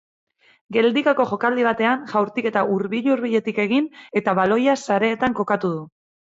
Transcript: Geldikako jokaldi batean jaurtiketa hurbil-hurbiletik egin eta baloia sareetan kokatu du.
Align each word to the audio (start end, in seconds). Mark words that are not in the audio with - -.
Geldikako 0.77 1.25
jokaldi 1.31 1.65
batean 1.67 2.07
jaurtiketa 2.15 2.65
hurbil-hurbiletik 2.71 3.63
egin 3.67 3.93
eta 4.23 4.37
baloia 4.43 4.79
sareetan 4.89 5.41
kokatu 5.45 5.75
du. 5.79 5.89